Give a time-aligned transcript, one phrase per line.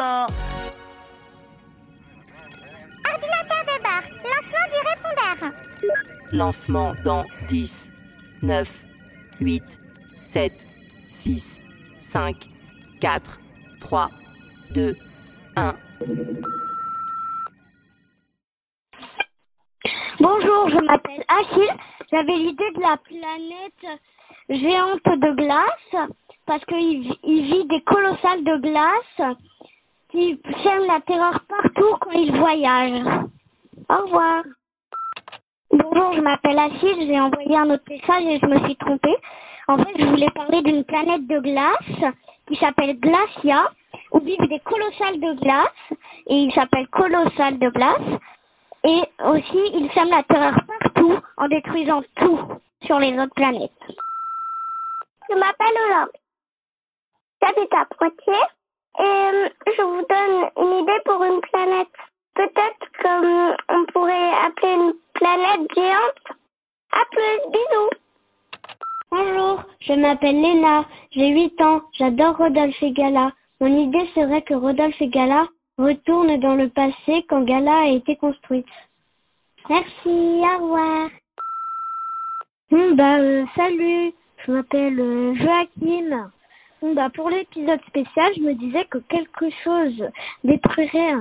[0.00, 0.26] Là
[3.12, 4.06] Ordinateur de bord.
[4.32, 5.52] Lancement du répondeur.
[6.32, 7.90] Lancement dans 10,
[8.42, 8.84] 9,
[9.40, 9.62] 8,
[10.16, 10.66] 7,
[11.08, 11.60] 6,
[12.00, 12.34] 5,
[13.00, 13.40] 4,
[13.80, 14.08] 3,
[14.74, 14.94] 2,
[15.56, 15.74] 1.
[20.20, 21.74] Bonjour, je m'appelle Achille.
[22.12, 24.00] J'avais l'idée de la planète
[24.48, 26.08] géante de glace
[26.46, 29.36] parce qu'il vi- il vit des colossales de glace
[30.10, 33.02] qui sèment la terreur partout quand il voyage.
[33.88, 34.42] Au revoir.
[35.70, 37.06] Bonjour, je m'appelle Achille.
[37.06, 39.16] J'ai envoyé un autre message et je me suis trompée.
[39.68, 42.14] En fait, je voulais parler d'une planète de glace
[42.48, 43.70] qui s'appelle Glacia
[44.12, 48.20] où vivent des colossales de glace et il s'appelle Colossal de glace.
[48.82, 52.40] Et aussi, il sème la terreur partout en détruisant tout
[52.84, 53.70] sur les autres planètes.
[55.28, 56.16] Je m'appelle Olympe.
[57.42, 58.46] J'habite à Poitiers
[58.98, 61.88] et euh, je vous donne une idée pour une planète.
[62.34, 66.38] Peut-être qu'on pourrait appeler une planète géante.
[66.92, 67.90] À plus, bisous.
[69.10, 73.32] Bonjour, je m'appelle Léna, j'ai 8 ans, j'adore Rodolphe et Gala.
[73.60, 75.46] Mon idée serait que Rodolphe et Gala
[75.78, 78.66] retournent dans le passé quand Gala a été construite.
[79.68, 81.10] Merci, au revoir.
[82.70, 84.12] Bon, bah, euh, salut,
[84.46, 86.30] je m'appelle euh, Joachim.
[86.82, 90.02] Bah, pour l'épisode spécial, je me disais que quelque chose
[90.44, 91.12] détruirait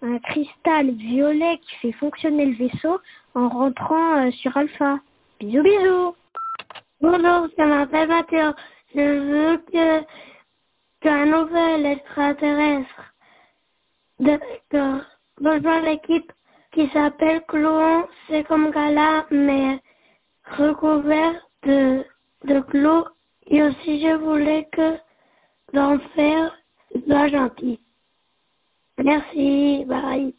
[0.00, 3.00] un, cristal violet qui fait fonctionner le vaisseau
[3.34, 5.00] en rentrant euh, sur Alpha.
[5.40, 6.14] Bisous, bisous.
[7.00, 8.52] Bonjour, je m'appelle Mathéo.
[8.94, 10.04] Je veux que
[11.00, 13.12] qu'un nouvel extraterrestre
[14.20, 14.38] de
[15.40, 16.32] rejoindre l'équipe
[16.72, 18.06] qui s'appelle Clouon.
[18.28, 19.80] C'est comme Gala, mais
[20.44, 22.04] recouvert de,
[22.44, 23.04] de clous.
[23.48, 25.07] Et aussi, je voulais que
[25.72, 26.52] l'enfer
[27.06, 27.80] soit gentil.
[28.98, 30.34] Merci, bye.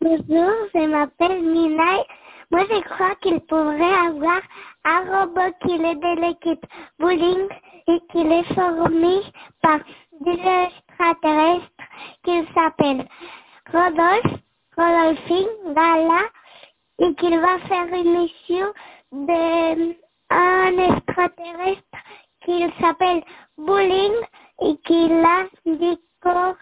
[0.00, 2.02] Bonjour, je m'appelle Minaï.
[2.50, 4.40] Moi, je crois qu'il pourrait avoir
[4.84, 6.66] un robot qui est de l'équipe
[6.98, 7.48] bowling
[7.88, 9.20] et qu'il est formé
[9.62, 9.78] par
[10.20, 11.70] des extraterrestres
[12.24, 13.06] qui s'appelle
[13.72, 14.40] Rodolphe,
[14.76, 16.24] Rodolphine, Gala
[16.98, 18.66] et qu'il va faire une mission
[19.12, 21.98] d'un extraterrestre
[22.44, 23.22] qui s'appelle
[23.84, 26.56] Et qu'il a des cordes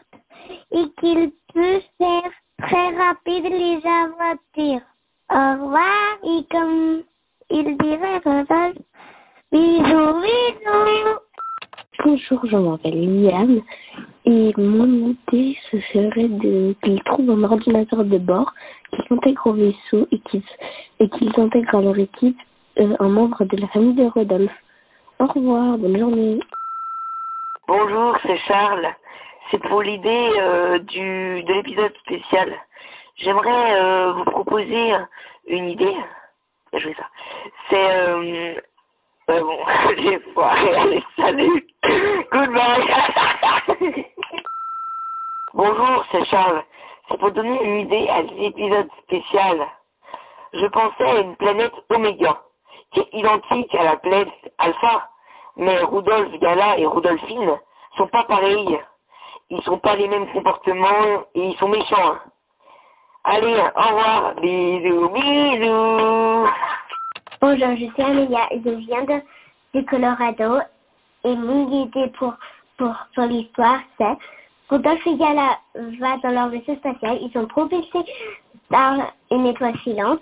[0.73, 2.31] et qu'il peut faire
[2.63, 4.87] très rapide les aventures.
[5.31, 7.03] Au revoir et comme
[7.51, 8.79] il dirait Rodolphe,
[9.53, 11.19] bisous, bisous.
[12.03, 13.61] Bonjour, je m'appelle Liane
[14.25, 18.51] et mon idée ce serait de qu'ils trouvent un ordinateur de bord
[18.93, 20.43] qui intègre au vaisseau et qu'ils
[21.01, 22.39] et qu'ils intègrent à leur équipe
[22.79, 24.59] euh, un membre de la famille de Rodolphe.
[25.19, 26.41] Au revoir, bonne journée.
[27.73, 28.93] Bonjour, c'est Charles.
[29.49, 32.53] C'est pour l'idée euh, de l'épisode spécial.
[33.19, 34.93] J'aimerais euh, vous proposer
[35.47, 35.97] une idée.
[36.73, 37.07] Je fais ça.
[37.69, 38.55] C'est euh,
[39.29, 39.59] bon,
[39.99, 40.75] j'ai foiré.
[40.75, 41.65] Allez, salut.
[42.33, 42.89] Goodbye.
[45.55, 46.65] Bonjour, c'est Charles.
[47.09, 49.65] C'est pour donner une idée à l'épisode spécial.
[50.55, 52.43] Je pensais à une planète Oméga,
[52.91, 54.29] qui est identique à la planète
[54.59, 55.09] Alpha,
[55.61, 57.53] mais Rudolf, Gala et Rudolphine
[57.97, 58.79] sont pas pareils.
[59.51, 61.97] Ils sont pas les mêmes comportements et ils sont méchants.
[62.15, 62.21] hein.
[63.25, 64.35] Allez, au revoir.
[64.37, 66.49] Bisous, bisous.
[67.43, 69.21] Bonjour, je suis Amelia et je viens de,
[69.75, 70.61] du Colorado.
[71.25, 72.35] Et mon idée pour,
[72.79, 74.17] pour, pour l'histoire, c'est
[74.71, 77.19] Rudolph et Gala va dans leur vaisseau spatial.
[77.21, 78.05] Ils sont propulsés
[78.71, 78.95] par
[79.31, 80.21] une étoile filante.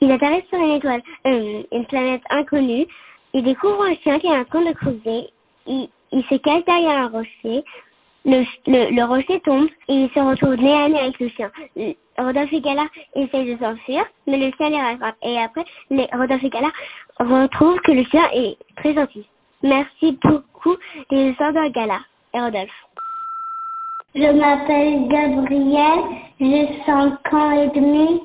[0.00, 2.86] Ils atterrissent sur une étoile, euh, une planète inconnue.
[3.34, 5.30] Ils découvrent un chien qui est en train de creuser.
[5.66, 7.64] Il, il se cache derrière un rocher.
[8.24, 11.50] Le, le, le rocher tombe et il se retrouve nez à nez avec le chien.
[12.18, 12.84] Rodolphe et Gala
[13.14, 15.16] essayent de s'enfuir, mais le chien les rattrape.
[15.22, 16.68] Et après, les, Rodolphe et Gala
[17.18, 19.26] retrouvent que le chien est très gentil.
[19.62, 20.76] Merci beaucoup
[21.10, 22.00] les de Gala
[22.34, 22.70] et Rodolphe.
[24.14, 26.00] Je m'appelle Gabriel,
[26.40, 28.20] j'ai 5 ans et demi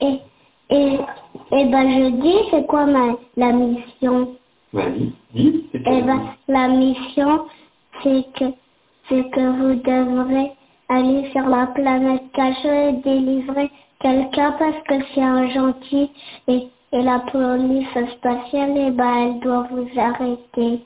[0.00, 0.18] et,
[0.70, 0.98] et,
[1.52, 4.34] et ben je dis c'est quoi ma, la mission?
[4.72, 5.66] Vas-y, dis.
[5.72, 7.42] c'est Eh ben la mission
[8.02, 8.44] c'est que
[9.08, 10.52] c'est que vous devrez
[10.88, 13.70] aller sur la planète cachée et délivrer
[14.00, 16.10] quelqu'un parce que c'est un gentil
[16.48, 20.80] et, et la police spatiale et ben elle doit vous arrêter.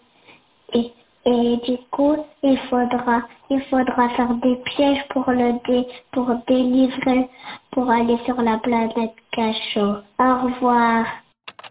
[0.75, 0.93] Et,
[1.25, 7.29] et du coup, il faudra, il faudra faire des pièges pour le dé, pour délivrer,
[7.77, 10.01] pour aller sur la planète cachot.
[10.19, 11.05] Au revoir.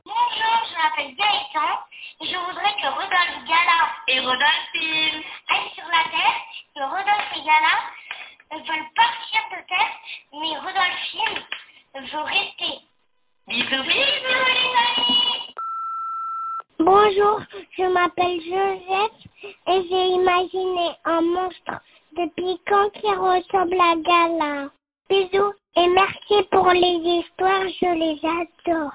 [0.05, 1.73] Bonjour, je m'appelle Gaëtan
[2.21, 3.79] et je voudrais que Rodolphe Gala
[4.09, 6.37] et Rodolphine aillent sur la Terre,
[6.75, 7.75] que Rodolphe et Gala
[8.51, 9.95] veulent partir de Terre,
[10.33, 11.41] mais Rodolphine
[11.95, 12.85] veut rester.
[13.47, 15.53] Bisous, bisous les amis
[16.77, 17.41] Bonjour,
[17.79, 19.17] je m'appelle Joseph
[19.69, 21.81] et j'ai imaginé un monstre
[22.15, 24.69] de piquant qui ressemble à Gala.
[25.09, 25.54] Bisous
[26.51, 28.91] pour les histoires, je les adore.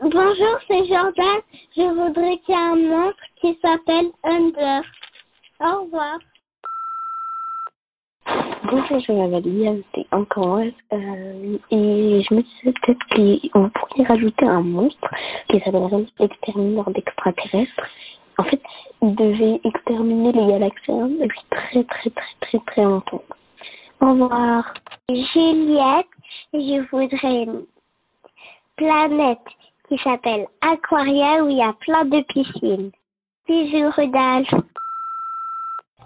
[0.00, 1.40] Bonjour, c'est Jordan.
[1.76, 4.82] Je voudrais qu'il y ait un monstre qui s'appelle Under.
[5.60, 6.18] Au revoir.
[8.64, 10.60] Bonjour, je m'appelle c'est encore
[10.92, 15.08] euh, et je me disais peut-être qu'on pourrait rajouter un monstre
[15.48, 17.82] qui s'appellerait l'exterminateur d'extraterrestres.
[18.38, 18.62] En fait,
[19.02, 23.22] il devait exterminer les galaxiens depuis très très très très très longtemps.
[24.04, 24.74] Au revoir.
[25.08, 26.06] Juliette,
[26.52, 27.64] je voudrais une
[28.76, 29.38] planète
[29.88, 32.90] qui s'appelle Aquaria où il y a plein de piscines.
[33.48, 34.54] Bisous Rudolph.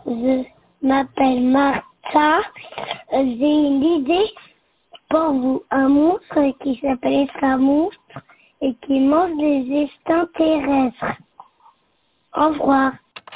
[0.06, 0.44] Je
[0.80, 2.38] m'appelle Martha.
[3.10, 4.30] J'ai une idée
[5.10, 5.62] pour vous.
[5.72, 8.20] Un monstre qui s'appelle un monstre
[8.60, 11.16] et qui mange des extraterrestres.
[12.36, 12.92] Au revoir.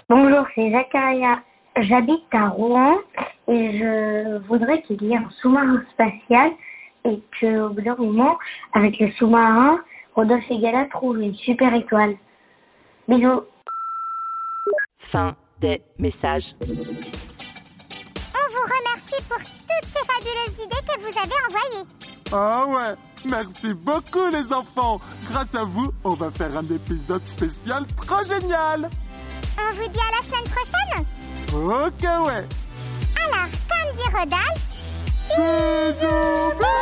[0.08, 1.40] Bonjour, c'est Zakaria.
[1.80, 2.98] J'habite à Rouen
[3.52, 6.50] et je voudrais qu'il y ait un sous-marin spatial
[7.04, 8.38] et qu'au bout d'un moment,
[8.72, 9.78] avec le sous-marin,
[10.14, 12.14] Rodolphe et Gala trouvent une super étoile.
[13.08, 13.42] Bisous.
[14.96, 16.54] Fin des messages.
[16.62, 16.66] On
[18.54, 21.86] vous remercie pour toutes ces fabuleuses idées que vous avez envoyées.
[22.32, 22.94] Ah ouais,
[23.26, 24.98] merci beaucoup les enfants.
[25.26, 28.88] Grâce à vous, on va faire un épisode spécial trop génial.
[29.58, 31.04] On vous dit à la semaine prochaine.
[31.54, 32.46] Ok ouais.
[33.26, 34.62] Alors, comme dit Rodolphe,
[35.36, 36.81] Bisous.